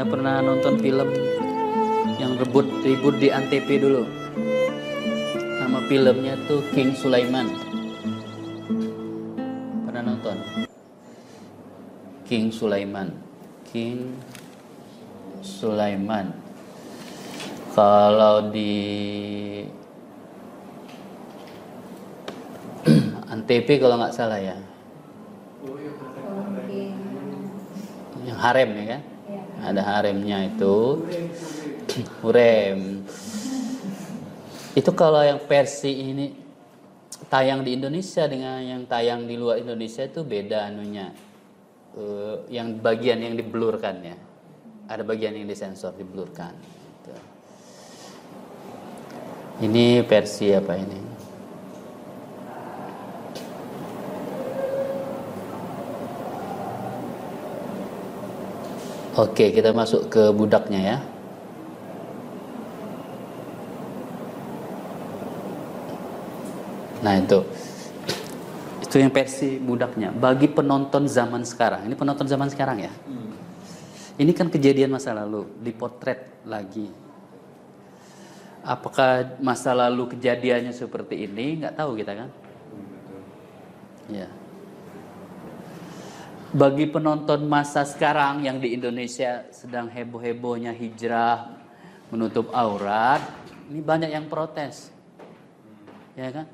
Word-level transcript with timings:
Anda 0.00 0.16
pernah 0.16 0.40
nonton 0.40 0.80
film 0.80 1.12
yang 2.16 2.40
rebut 2.40 2.64
ribut 2.80 3.20
di 3.20 3.28
Antv 3.28 3.68
dulu? 3.68 4.08
Nama 5.60 5.76
filmnya 5.92 6.40
tuh 6.48 6.64
King 6.72 6.96
Sulaiman. 6.96 7.52
Pernah 9.84 10.00
nonton? 10.00 10.40
King 12.24 12.48
Sulaiman. 12.48 13.12
King 13.68 14.16
Sulaiman. 15.44 16.32
Kalau 17.76 18.48
di 18.48 18.72
Antv 23.36 23.68
kalau 23.76 24.00
nggak 24.00 24.16
salah 24.16 24.40
ya. 24.40 24.56
Yang 28.24 28.38
harem 28.40 28.72
ya 28.80 28.86
kan? 28.96 29.09
Ada 29.60 29.82
haremnya 29.84 30.48
itu. 30.48 31.04
Hurem. 32.22 33.04
Itu 34.72 34.90
kalau 34.94 35.20
yang 35.20 35.42
versi 35.44 36.10
ini 36.10 36.32
tayang 37.26 37.66
di 37.66 37.76
Indonesia 37.76 38.24
dengan 38.30 38.62
yang 38.62 38.82
tayang 38.86 39.26
di 39.26 39.34
luar 39.36 39.58
Indonesia 39.60 40.06
itu 40.06 40.22
beda 40.22 40.70
anunya. 40.70 41.10
Eh, 41.98 42.36
yang 42.54 42.78
bagian 42.78 43.18
yang 43.18 43.34
diblurkan 43.34 44.00
ya. 44.00 44.16
Ada 44.86 45.02
bagian 45.02 45.34
yang 45.34 45.46
disensor, 45.46 45.94
diblurkan. 45.94 46.54
Gitu. 46.54 47.14
Ini 49.66 50.06
versi 50.06 50.54
apa 50.54 50.74
ini? 50.78 51.09
Oke, 59.20 59.52
kita 59.52 59.76
masuk 59.76 60.08
ke 60.08 60.32
budaknya 60.32 60.80
ya. 60.80 60.96
Nah, 67.04 67.20
itu. 67.20 67.44
Itu 68.80 68.96
yang 68.96 69.12
versi 69.12 69.60
budaknya. 69.60 70.08
Bagi 70.08 70.48
penonton 70.48 71.04
zaman 71.04 71.44
sekarang. 71.44 71.84
Ini 71.84 71.94
penonton 72.00 72.24
zaman 72.24 72.48
sekarang 72.48 72.80
ya. 72.80 72.92
Ini 74.16 74.32
kan 74.32 74.48
kejadian 74.48 74.92
masa 74.92 75.12
lalu, 75.12 75.48
dipotret 75.60 76.40
lagi. 76.48 76.88
Apakah 78.64 79.40
masa 79.40 79.72
lalu 79.72 80.16
kejadiannya 80.16 80.72
seperti 80.72 81.24
ini? 81.28 81.60
Nggak 81.60 81.76
tahu 81.76 81.90
kita 81.96 82.12
kan. 82.24 82.28
Ya. 84.12 84.28
Bagi 86.50 86.90
penonton 86.90 87.46
masa 87.46 87.86
sekarang 87.86 88.42
yang 88.42 88.58
di 88.58 88.74
Indonesia 88.74 89.46
sedang 89.54 89.86
heboh-hebohnya 89.86 90.74
hijrah, 90.74 91.46
menutup 92.10 92.50
aurat, 92.50 93.22
ini 93.70 93.78
banyak 93.78 94.10
yang 94.10 94.26
protes. 94.26 94.90
Ya 96.18 96.26
kan? 96.34 96.50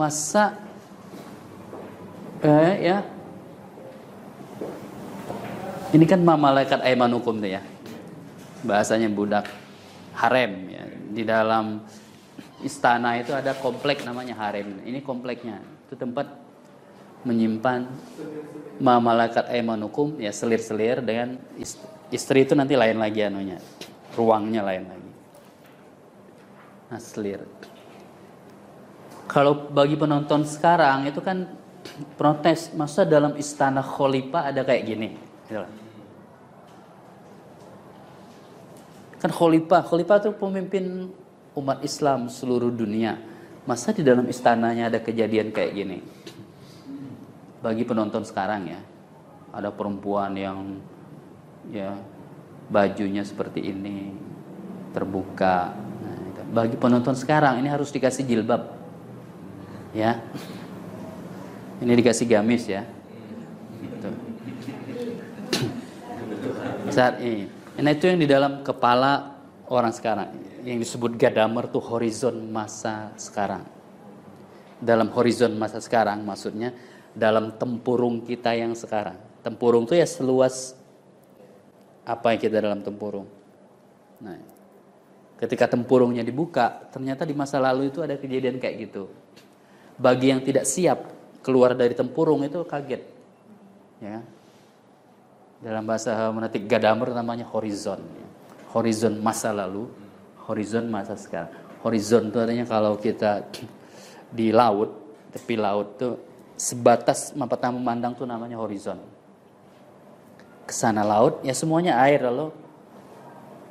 Masa 0.00 0.56
eh 2.40 2.74
ya 2.80 2.98
ini 5.92 6.08
kan 6.08 6.24
malaikat 6.24 6.80
aiman 6.88 7.12
hukum 7.12 7.36
tuh 7.36 7.52
ya. 7.52 7.60
Bahasanya 8.64 9.12
budak 9.12 9.44
harem 10.16 10.72
ya. 10.72 10.84
Di 11.12 11.22
dalam 11.28 11.84
istana 12.64 13.20
itu 13.20 13.36
ada 13.36 13.52
komplek 13.52 14.08
namanya 14.08 14.32
harem. 14.40 14.80
Ini 14.88 15.04
kompleknya. 15.04 15.60
Itu 15.84 16.00
tempat 16.00 16.32
menyimpan 17.22 17.86
malaikat 18.82 19.46
aiman 19.50 19.78
hukum 19.86 20.18
ya 20.18 20.34
selir-selir 20.34 20.98
dengan 21.04 21.38
istri 22.10 22.42
itu 22.42 22.52
nanti 22.58 22.74
lain 22.74 22.98
lagi 22.98 23.22
anunya. 23.22 23.58
Ruangnya 24.12 24.60
lain 24.66 24.84
lagi. 24.84 25.10
Nah, 26.92 27.00
selir. 27.00 27.40
Kalau 29.30 29.72
bagi 29.72 29.96
penonton 29.96 30.44
sekarang 30.44 31.08
itu 31.08 31.24
kan 31.24 31.48
protes 32.20 32.68
masa 32.76 33.08
dalam 33.08 33.32
istana 33.40 33.80
khalifah 33.80 34.52
ada 34.52 34.60
kayak 34.60 34.82
gini. 34.84 35.08
Gitu 35.48 35.64
Kan 39.22 39.30
khalifah, 39.30 39.86
khalifah 39.86 40.16
itu 40.18 40.30
pemimpin 40.34 40.84
umat 41.54 41.78
Islam 41.86 42.26
seluruh 42.26 42.74
dunia. 42.74 43.22
Masa 43.62 43.94
di 43.94 44.02
dalam 44.02 44.26
istananya 44.26 44.90
ada 44.90 44.98
kejadian 44.98 45.54
kayak 45.54 45.72
gini? 45.78 46.02
Bagi 47.62 47.86
penonton 47.86 48.26
sekarang 48.26 48.66
ya, 48.66 48.80
ada 49.54 49.70
perempuan 49.70 50.34
yang 50.34 50.82
ya 51.70 51.94
bajunya 52.66 53.22
seperti 53.22 53.62
ini 53.70 54.10
terbuka. 54.90 55.70
Nah, 56.02 56.42
bagi 56.50 56.74
penonton 56.74 57.14
sekarang 57.14 57.62
ini 57.62 57.70
harus 57.70 57.94
dikasih 57.94 58.26
jilbab, 58.26 58.66
ya. 59.94 60.18
Ini 61.78 61.92
dikasih 61.94 62.26
gamis 62.26 62.66
ya. 62.66 62.82
Gitu. 63.78 64.10
Saat 66.90 67.22
ini, 67.22 67.46
nah 67.78 67.94
itu 67.94 68.10
yang 68.10 68.18
di 68.18 68.26
dalam 68.26 68.66
kepala 68.66 69.38
orang 69.70 69.94
sekarang 69.94 70.34
yang 70.66 70.82
disebut 70.82 71.14
gadamer 71.14 71.70
tuh 71.70 71.82
horizon 71.82 72.42
masa 72.50 73.14
sekarang. 73.14 73.62
Dalam 74.82 75.14
horizon 75.14 75.54
masa 75.54 75.78
sekarang 75.78 76.26
maksudnya 76.26 76.74
dalam 77.12 77.52
tempurung 77.56 78.24
kita 78.24 78.56
yang 78.56 78.72
sekarang. 78.72 79.16
Tempurung 79.44 79.84
itu 79.84 79.96
ya 79.96 80.08
seluas 80.08 80.76
apa 82.02 82.34
yang 82.34 82.40
kita 82.40 82.56
dalam 82.58 82.80
tempurung. 82.82 83.28
Nah, 84.22 84.38
ketika 85.38 85.70
tempurungnya 85.70 86.22
dibuka, 86.22 86.88
ternyata 86.90 87.26
di 87.26 87.34
masa 87.34 87.58
lalu 87.58 87.90
itu 87.90 88.02
ada 88.02 88.18
kejadian 88.18 88.58
kayak 88.58 88.90
gitu. 88.90 89.10
Bagi 89.98 90.32
yang 90.32 90.40
tidak 90.42 90.64
siap 90.66 91.10
keluar 91.42 91.74
dari 91.74 91.92
tempurung 91.92 92.42
itu 92.46 92.62
kaget. 92.62 93.02
Ya. 94.02 94.22
Dalam 95.62 95.86
bahasa 95.86 96.14
menetik 96.34 96.66
gadamer 96.66 97.14
namanya 97.14 97.46
horizon. 97.46 98.02
Horizon 98.74 99.20
masa 99.22 99.54
lalu, 99.54 99.86
horizon 100.48 100.90
masa 100.90 101.14
sekarang. 101.14 101.54
Horizon 101.82 102.30
itu 102.30 102.38
artinya 102.38 102.66
kalau 102.66 102.98
kita 102.98 103.46
di 104.32 104.50
laut, 104.50 104.90
tepi 105.34 105.54
laut 105.58 105.98
tuh 105.98 106.31
sebatas 106.62 107.34
mata 107.34 107.74
memandang 107.74 108.14
tuh 108.14 108.22
namanya 108.22 108.54
horizon. 108.62 109.02
Ke 110.62 110.70
sana 110.70 111.02
laut, 111.02 111.42
ya 111.42 111.50
semuanya 111.50 111.98
air 112.06 112.22
lalu 112.22 112.54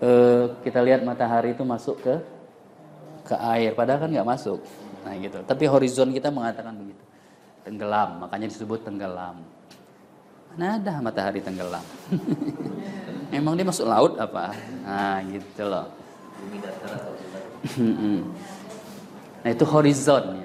eh, 0.03 0.51
kita 0.67 0.83
lihat 0.83 1.07
matahari 1.07 1.55
itu 1.55 1.63
masuk 1.63 2.03
ke 2.03 2.15
ke 3.31 3.35
air, 3.55 3.71
padahal 3.71 4.03
kan 4.03 4.11
nggak 4.11 4.27
masuk. 4.27 4.59
Nah 5.07 5.15
gitu. 5.15 5.39
Tapi 5.47 5.63
horizon 5.71 6.11
kita 6.11 6.27
mengatakan 6.27 6.75
begitu, 6.75 6.99
tenggelam, 7.63 8.27
makanya 8.27 8.51
disebut 8.51 8.83
tenggelam. 8.83 9.39
Mana 10.51 10.75
ada 10.75 10.99
matahari 10.99 11.39
tenggelam? 11.39 11.85
Emang 13.31 13.55
dia 13.55 13.63
masuk 13.63 13.87
laut 13.87 14.19
apa? 14.19 14.51
Nah 14.83 15.23
gitu 15.31 15.63
loh. 15.63 15.87
nah 19.45 19.49
itu 19.53 19.63
horizon 19.69 20.40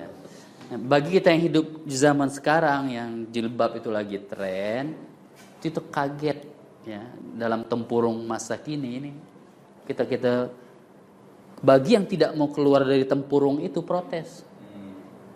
bagi 0.74 1.14
kita 1.22 1.30
yang 1.30 1.42
hidup 1.46 1.66
di 1.86 1.94
zaman 1.94 2.26
sekarang 2.26 2.90
yang 2.90 3.10
jilbab 3.30 3.78
itu 3.78 3.86
lagi 3.86 4.18
tren, 4.26 4.98
itu 5.62 5.80
kaget 5.90 6.42
ya 6.82 7.02
dalam 7.38 7.66
tempurung 7.66 8.22
masa 8.26 8.54
kini 8.58 8.90
ini 8.98 9.10
kita 9.86 10.06
kita 10.06 10.50
bagi 11.62 11.94
yang 11.94 12.06
tidak 12.06 12.34
mau 12.34 12.50
keluar 12.50 12.82
dari 12.82 13.06
tempurung 13.06 13.62
itu 13.62 13.80
protes, 13.80 14.42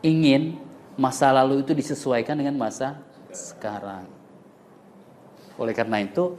ingin 0.02 0.58
masa 0.98 1.30
lalu 1.30 1.62
itu 1.62 1.72
disesuaikan 1.72 2.36
dengan 2.36 2.58
masa 2.58 2.98
sekarang. 3.30 4.04
Oleh 5.56 5.72
karena 5.72 6.02
itu 6.02 6.36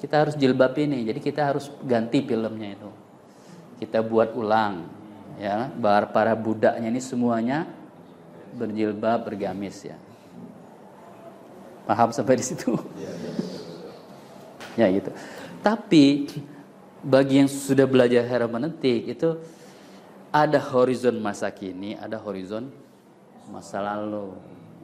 kita 0.00 0.26
harus 0.26 0.34
jilbab 0.34 0.74
ini, 0.80 1.06
jadi 1.06 1.20
kita 1.20 1.54
harus 1.54 1.70
ganti 1.86 2.24
filmnya 2.24 2.74
itu. 2.74 2.90
Kita 3.78 4.02
buat 4.02 4.34
ulang, 4.34 4.90
ya, 5.38 5.70
para 6.10 6.34
budaknya 6.34 6.90
ini 6.90 6.98
semuanya 6.98 7.81
berjilbab, 8.54 9.26
bergamis 9.26 9.84
ya. 9.88 9.96
Paham 11.88 12.14
sampai 12.14 12.38
di 12.38 12.44
situ? 12.46 12.78
ya 14.78 14.88
gitu. 14.88 15.10
Tapi 15.60 16.30
bagi 17.02 17.42
yang 17.42 17.50
sudah 17.50 17.84
belajar 17.84 18.24
hermeneutik 18.24 19.10
itu 19.10 19.36
ada 20.32 20.58
horizon 20.58 21.20
masa 21.20 21.50
kini, 21.52 21.98
ada 21.98 22.16
horizon 22.16 22.70
masa 23.52 23.82
lalu. 23.82 24.32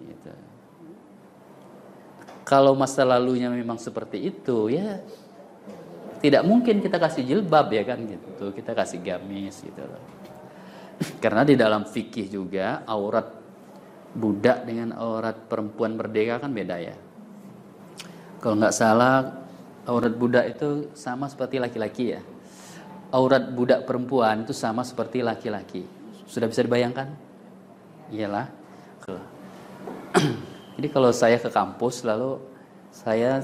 Gitu. 0.04 0.30
Kalau 2.44 2.76
masa 2.76 3.04
lalunya 3.04 3.48
memang 3.48 3.80
seperti 3.80 4.28
itu, 4.28 4.68
ya 4.68 5.00
tidak 6.18 6.42
mungkin 6.42 6.82
kita 6.82 6.98
kasih 6.98 7.22
jilbab 7.24 7.70
ya 7.72 7.82
kan 7.86 7.98
gitu. 8.04 8.50
Kita 8.52 8.76
kasih 8.76 8.98
gamis 9.00 9.62
gitu. 9.62 9.82
Karena 11.22 11.46
di 11.46 11.54
dalam 11.54 11.86
fikih 11.86 12.26
juga 12.28 12.82
aurat 12.84 13.38
budak 14.16 14.64
dengan 14.64 14.96
aurat 14.96 15.36
perempuan 15.48 15.96
merdeka 15.96 16.40
kan 16.40 16.52
beda 16.52 16.76
ya. 16.80 16.96
Kalau 18.38 18.54
nggak 18.56 18.74
salah 18.74 19.44
aurat 19.88 20.14
budak 20.14 20.44
itu 20.52 20.92
sama 20.94 21.26
seperti 21.26 21.58
laki-laki 21.58 22.16
ya. 22.16 22.20
Aurat 23.08 23.48
budak 23.52 23.88
perempuan 23.88 24.44
itu 24.44 24.52
sama 24.52 24.84
seperti 24.84 25.24
laki-laki. 25.24 25.88
Sudah 26.28 26.44
bisa 26.48 26.60
dibayangkan? 26.60 27.08
Iyalah. 28.12 28.52
Jadi 30.76 30.88
kalau 30.92 31.10
saya 31.10 31.40
ke 31.40 31.48
kampus 31.48 32.04
lalu 32.04 32.38
saya 32.92 33.42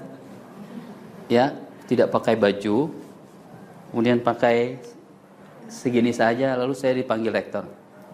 ya 1.27 1.57
tidak 1.89 2.13
pakai 2.13 2.37
baju, 2.37 2.93
kemudian 3.91 4.21
pakai 4.21 4.81
segini 5.69 6.13
saja, 6.13 6.57
lalu 6.57 6.77
saya 6.77 6.97
dipanggil 6.97 7.33
rektor. 7.33 7.65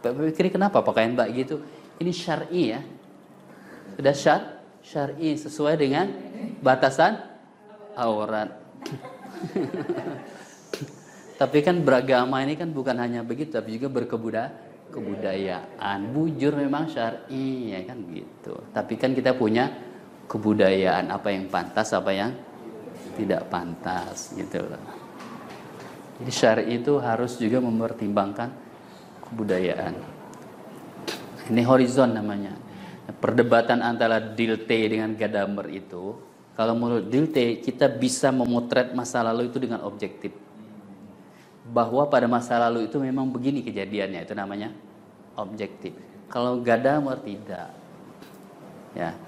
Pikir 0.00 0.48
kenapa 0.48 0.80
pakaian 0.80 1.12
mbak 1.12 1.28
gitu? 1.36 1.60
Ini 2.00 2.12
syar'i 2.16 2.62
ya. 2.72 2.80
Sudah 4.00 4.16
syar, 4.16 4.40
syar'i 4.80 5.36
sesuai 5.36 5.76
dengan 5.76 6.08
batasan 6.64 7.20
aurat. 7.92 8.56
tapi 11.40 11.60
kan 11.60 11.84
beragama 11.84 12.40
ini 12.40 12.56
kan 12.56 12.72
bukan 12.72 12.96
hanya 12.96 13.20
begitu, 13.20 13.60
tapi 13.60 13.76
juga 13.76 13.92
berkebudayaan 13.92 14.70
kebudayaan. 14.90 16.10
Bujur 16.10 16.58
memang 16.58 16.90
syar'i 16.90 17.72
ya 17.72 17.80
kan 17.86 18.02
gitu. 18.10 18.58
Tapi 18.74 18.98
kan 18.98 19.14
kita 19.14 19.38
punya 19.38 19.70
kebudayaan 20.26 21.08
apa 21.08 21.30
yang 21.30 21.46
pantas, 21.46 21.94
apa 21.94 22.10
yang 22.10 22.34
tidak 23.14 23.46
pantas 23.48 24.34
gitu 24.34 24.66
loh. 24.66 24.82
Jadi 26.20 26.32
syar'i 26.34 26.82
itu 26.82 27.00
harus 27.00 27.38
juga 27.40 27.62
mempertimbangkan 27.64 28.50
kebudayaan. 29.30 30.19
Ini 31.50 31.62
horizon 31.66 32.14
namanya. 32.14 32.54
Perdebatan 33.10 33.82
antara 33.82 34.22
Dilte 34.22 34.86
dengan 34.86 35.12
Gadamer 35.18 35.66
itu, 35.74 36.14
kalau 36.54 36.78
menurut 36.78 37.10
Dilte 37.10 37.58
kita 37.58 37.90
bisa 37.90 38.30
memotret 38.30 38.94
masa 38.94 39.20
lalu 39.26 39.50
itu 39.50 39.58
dengan 39.58 39.82
objektif. 39.82 40.30
Bahwa 41.66 42.06
pada 42.06 42.30
masa 42.30 42.54
lalu 42.56 42.86
itu 42.86 43.02
memang 43.02 43.26
begini 43.26 43.66
kejadiannya, 43.66 44.22
itu 44.22 44.34
namanya 44.38 44.70
objektif. 45.34 45.92
Kalau 46.30 46.62
Gadamer 46.62 47.18
tidak. 47.26 47.68
Ya 48.94 49.18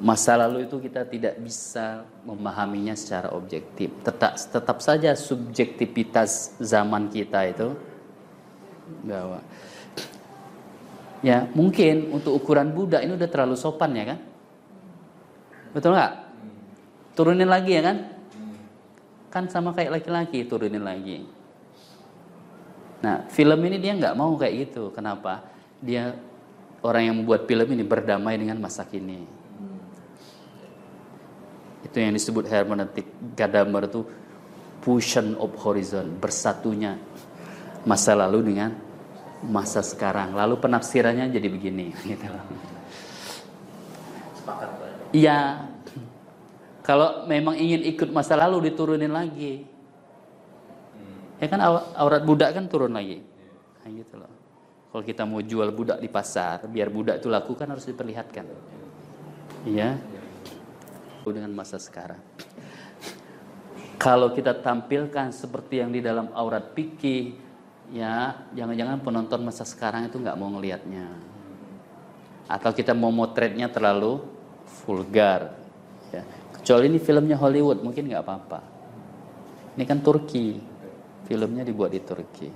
masa 0.00 0.34
lalu 0.34 0.66
itu 0.66 0.82
kita 0.82 1.06
tidak 1.06 1.38
bisa 1.38 2.02
memahaminya 2.26 2.98
secara 2.98 3.30
objektif. 3.30 3.94
Tetap 4.02 4.34
tetap 4.34 4.78
saja 4.82 5.14
subjektivitas 5.14 6.58
zaman 6.58 7.06
kita 7.10 7.46
itu 7.46 7.78
bahwa 9.06 9.40
ya 11.24 11.48
mungkin 11.56 12.12
untuk 12.12 12.36
ukuran 12.36 12.76
budak 12.76 13.00
ini 13.00 13.16
udah 13.16 13.28
terlalu 13.32 13.56
sopan 13.56 13.96
ya 13.96 14.04
kan? 14.12 14.18
Betul 15.72 15.96
nggak? 15.96 16.12
Turunin 17.16 17.48
lagi 17.48 17.72
ya 17.72 17.82
kan? 17.82 17.96
Kan 19.32 19.44
sama 19.48 19.72
kayak 19.72 19.98
laki-laki 19.98 20.44
turunin 20.44 20.84
lagi. 20.84 21.24
Nah 23.00 23.24
film 23.32 23.58
ini 23.64 23.80
dia 23.80 23.96
nggak 23.96 24.14
mau 24.14 24.36
kayak 24.36 24.68
gitu. 24.68 24.92
Kenapa? 24.92 25.40
Dia 25.80 26.12
orang 26.84 27.02
yang 27.08 27.16
membuat 27.24 27.48
film 27.48 27.72
ini 27.72 27.82
berdamai 27.82 28.36
dengan 28.36 28.60
masa 28.60 28.84
kini 28.84 29.44
itu 31.94 32.02
yang 32.02 32.10
disebut 32.10 32.50
hermeneutik 32.50 33.06
Gadamer 33.38 33.86
itu 33.86 34.02
fusion 34.82 35.38
of 35.38 35.54
horizon, 35.62 36.18
bersatunya 36.18 36.98
masa 37.86 38.18
lalu 38.18 38.50
dengan 38.50 38.74
masa 39.46 39.84
sekarang. 39.84 40.32
Lalu 40.32 40.58
penafsirannya 40.60 41.30
jadi 41.30 41.48
begini 41.48 41.92
gitu. 42.04 42.26
Iya. 45.14 45.70
Kalau 46.84 47.24
memang 47.24 47.56
ingin 47.56 47.80
ikut 47.96 48.12
masa 48.12 48.36
lalu 48.36 48.68
diturunin 48.68 49.12
lagi. 49.12 49.64
Ya 51.40 51.46
kan 51.48 51.60
aurat 51.96 52.22
budak 52.24 52.52
kan 52.52 52.68
turun 52.68 52.92
lagi. 52.92 53.24
Nah, 53.80 53.88
gitu 53.92 54.14
loh. 54.20 54.32
Kalau 54.92 55.02
kita 55.02 55.22
mau 55.26 55.42
jual 55.42 55.74
budak 55.74 55.98
di 55.98 56.06
pasar, 56.06 56.64
biar 56.70 56.92
budak 56.92 57.18
itu 57.18 57.26
laku 57.26 57.56
kan 57.58 57.72
harus 57.72 57.88
diperlihatkan. 57.88 58.46
Iya 59.64 59.96
dengan 61.32 61.54
masa 61.56 61.80
sekarang. 61.80 62.20
Kalau 63.96 64.34
kita 64.36 64.52
tampilkan 64.60 65.32
seperti 65.32 65.80
yang 65.80 65.88
di 65.94 66.04
dalam 66.04 66.28
aurat 66.36 66.76
pikir, 66.76 67.40
ya 67.94 68.42
jangan-jangan 68.58 68.98
penonton 69.06 69.40
masa 69.46 69.62
sekarang 69.62 70.10
itu 70.10 70.18
nggak 70.18 70.34
mau 70.34 70.50
ngelihatnya. 70.50 71.06
Atau 72.50 72.74
kita 72.74 72.92
mau 72.92 73.14
motretnya 73.14 73.70
terlalu 73.70 74.18
vulgar. 74.82 75.54
Ya. 76.10 76.26
Kecuali 76.58 76.90
ini 76.90 76.98
filmnya 76.98 77.38
Hollywood, 77.38 77.80
mungkin 77.80 78.10
nggak 78.10 78.24
apa-apa. 78.26 78.60
Ini 79.78 79.84
kan 79.86 80.02
Turki, 80.02 80.58
filmnya 81.24 81.62
dibuat 81.62 81.94
di 81.94 82.02
Turki. 82.02 82.50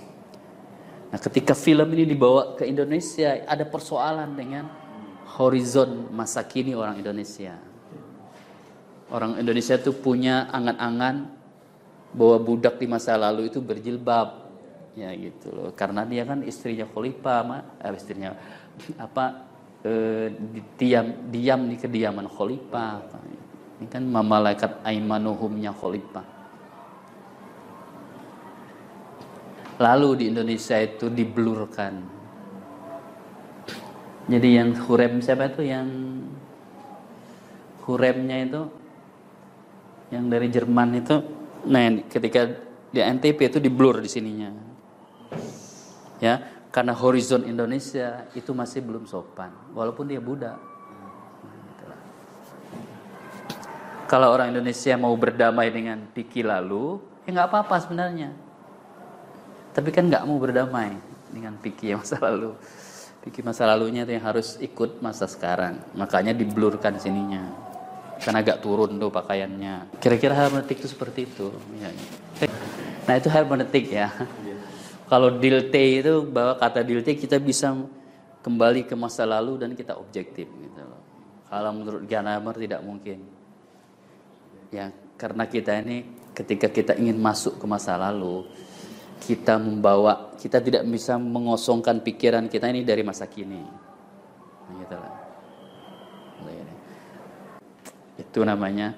Nah, 1.08 1.16
ketika 1.16 1.56
film 1.56 1.88
ini 1.96 2.04
dibawa 2.04 2.52
ke 2.52 2.68
Indonesia, 2.68 3.48
ada 3.48 3.64
persoalan 3.64 4.36
dengan 4.36 4.68
horizon 5.40 6.12
masa 6.12 6.44
kini 6.44 6.76
orang 6.76 7.00
Indonesia. 7.00 7.56
Orang 9.08 9.40
Indonesia 9.40 9.80
itu 9.80 9.96
punya 9.96 10.52
angan-angan 10.52 11.32
bahwa 12.12 12.36
budak 12.44 12.76
di 12.76 12.84
masa 12.84 13.16
lalu 13.16 13.48
itu 13.48 13.60
berjilbab 13.64 14.47
ya 14.98 15.14
gitu 15.14 15.54
loh. 15.54 15.70
Karena 15.78 16.02
dia 16.02 16.26
kan 16.26 16.42
istrinya 16.42 16.84
khalifah 16.90 17.40
ma 17.46 17.58
eh, 17.78 17.94
istrinya 17.94 18.34
apa 18.98 19.46
eh, 19.86 20.34
diam 20.74 21.30
diam 21.30 21.70
di 21.70 21.76
kediaman 21.78 22.26
khalifah 22.26 23.06
ini 23.78 23.86
kan 23.86 24.02
malaikat 24.02 24.82
aimanuhumnya 24.82 25.70
khalifah 25.70 26.38
lalu 29.78 30.10
di 30.18 30.24
Indonesia 30.34 30.76
itu 30.82 31.06
diblurkan. 31.06 32.18
Jadi 34.28 34.48
yang 34.60 34.76
hurem 34.84 35.24
siapa 35.24 35.48
itu 35.48 35.64
yang 35.64 35.88
huremnya 37.88 38.36
itu? 38.44 38.62
Yang 40.12 40.24
dari 40.28 40.48
Jerman 40.52 40.90
itu? 41.00 41.16
Nah 41.70 42.04
ketika 42.10 42.44
di 42.92 43.00
NTP 43.00 43.38
itu 43.48 43.58
di 43.62 43.70
blur 43.72 44.04
di 44.04 44.10
sininya 44.10 44.67
ya 46.18 46.42
karena 46.68 46.92
horizon 46.92 47.46
Indonesia 47.48 48.28
itu 48.36 48.52
masih 48.52 48.84
belum 48.84 49.08
sopan 49.08 49.50
walaupun 49.72 50.10
dia 50.10 50.20
budak 50.20 50.58
kalau 54.08 54.32
orang 54.32 54.52
Indonesia 54.56 54.96
mau 54.96 55.12
berdamai 55.16 55.68
dengan 55.68 56.04
Piki 56.12 56.44
lalu 56.44 57.00
ya 57.24 57.34
nggak 57.34 57.48
apa-apa 57.48 57.76
sebenarnya 57.82 58.30
tapi 59.72 59.94
kan 59.94 60.08
nggak 60.08 60.24
mau 60.26 60.36
berdamai 60.36 60.96
dengan 61.32 61.56
Piki 61.56 61.94
masa 61.96 62.20
lalu 62.20 62.56
Piki 63.24 63.42
masa 63.42 63.68
lalunya 63.68 64.06
itu 64.06 64.14
yang 64.16 64.26
harus 64.26 64.56
ikut 64.60 65.00
masa 65.04 65.28
sekarang 65.28 65.80
makanya 65.96 66.32
diblurkan 66.32 66.96
sininya 67.00 67.68
kan 68.18 68.34
agak 68.34 68.58
turun 68.58 68.98
tuh 68.98 69.10
pakaiannya. 69.14 70.02
Kira-kira 70.02 70.34
hermeneutik 70.34 70.82
itu 70.82 70.90
seperti 70.90 71.30
itu. 71.30 71.54
Ya. 71.78 71.90
Nah 73.06 73.14
itu 73.14 73.30
hermeneutik 73.30 73.94
ya. 73.94 74.10
Kalau 75.08 75.40
dilte 75.40 75.80
itu 75.80 76.24
bahwa 76.28 76.60
kata 76.60 76.84
dilte 76.84 77.16
kita 77.16 77.40
bisa 77.40 77.72
kembali 78.44 78.84
ke 78.84 78.92
masa 78.92 79.24
lalu 79.24 79.56
dan 79.56 79.72
kita 79.72 79.96
objektif 79.96 80.46
gitu 80.46 80.84
Kalau 81.48 81.70
menurut 81.72 82.04
Gadamer 82.04 82.54
tidak 82.60 82.80
mungkin. 82.84 83.24
Ya, 84.68 84.92
karena 85.16 85.48
kita 85.48 85.80
ini 85.80 86.04
ketika 86.36 86.68
kita 86.68 86.92
ingin 87.00 87.16
masuk 87.16 87.56
ke 87.56 87.64
masa 87.64 87.96
lalu, 87.96 88.44
kita 89.24 89.56
membawa, 89.56 90.36
kita 90.36 90.60
tidak 90.60 90.84
bisa 90.84 91.16
mengosongkan 91.16 92.04
pikiran 92.04 92.52
kita 92.52 92.68
ini 92.68 92.84
dari 92.84 93.00
masa 93.00 93.24
kini. 93.24 93.64
Gitu 94.76 94.92
lah. 94.92 95.28
Itu 98.18 98.44
namanya 98.44 98.92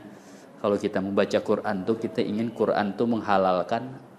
kalau 0.59 0.75
kita 0.81 0.99
membaca 0.99 1.39
Quran 1.39 1.85
tuh 1.85 1.97
kita 2.01 2.25
ingin 2.25 2.51
Quran 2.51 2.97
tuh 2.97 3.07
menghalalkan 3.07 4.10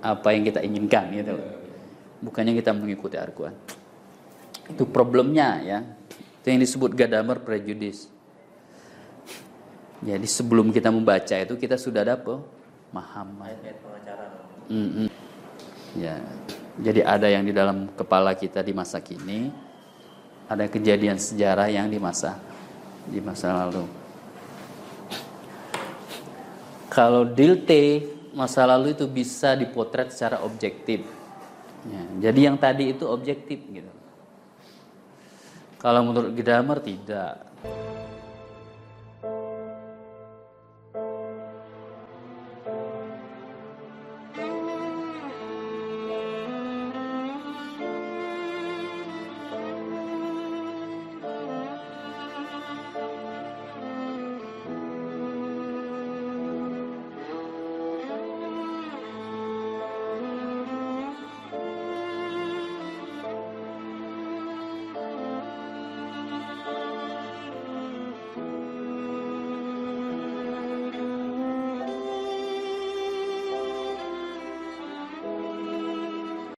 apa 0.00 0.32
yang 0.32 0.42
kita 0.48 0.60
inginkan 0.64 1.08
gitu. 1.12 1.36
Bukannya 2.20 2.52
kita 2.56 2.76
mengikuti 2.76 3.16
Al-Quran. 3.16 3.56
Itu 4.68 4.84
problemnya 4.88 5.60
ya. 5.64 5.78
Itu 6.40 6.46
yang 6.52 6.60
disebut 6.60 6.92
Gadamer 6.96 7.40
prejudis. 7.40 8.08
Jadi 10.00 10.24
sebelum 10.24 10.72
kita 10.72 10.88
membaca 10.88 11.36
itu 11.36 11.54
kita 11.60 11.76
sudah 11.76 12.00
ada 12.04 12.16
apa? 12.16 12.40
Mahaman. 12.92 13.52
Mm 14.72 14.88
-mm. 14.88 15.08
Ya. 16.00 16.16
Jadi 16.80 17.00
ada 17.04 17.28
yang 17.28 17.44
di 17.44 17.52
dalam 17.52 17.92
kepala 17.92 18.32
kita 18.32 18.64
di 18.64 18.72
masa 18.72 19.04
kini, 19.04 19.52
ada 20.48 20.64
kejadian 20.64 21.20
sejarah 21.20 21.68
yang 21.68 21.92
di 21.92 22.00
masa 22.00 22.40
di 23.06 23.20
masa 23.20 23.52
lalu. 23.66 23.84
Kalau 26.90 27.22
dilte 27.22 28.02
masa 28.32 28.62
lalu 28.66 28.94
itu 28.94 29.06
bisa 29.10 29.58
dipotret 29.58 30.14
secara 30.14 30.42
objektif. 30.46 31.02
Ya, 31.88 32.30
jadi 32.30 32.52
yang 32.52 32.56
tadi 32.60 32.92
itu 32.92 33.08
objektif 33.08 33.58
gitu. 33.66 33.90
Kalau 35.80 36.04
menurut 36.04 36.36
Gadamer 36.36 36.78
tidak. 36.84 37.49